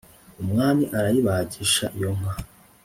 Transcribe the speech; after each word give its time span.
Umwami 0.43 0.83
arayibagisha 0.97 1.85
iyo 1.97 2.09
nka. 2.17 2.33